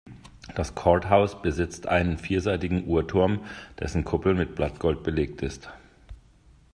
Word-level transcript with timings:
Das 0.55 0.73
Courthouse 0.73 1.39
besitzt 1.43 1.85
einen 1.85 2.17
vierseitigen 2.17 2.87
Uhrturm, 2.87 3.41
dessen 3.79 4.03
Kuppel 4.03 4.33
mit 4.33 4.55
Blattgold 4.55 5.03
belegt 5.03 5.43
ist. 5.43 5.69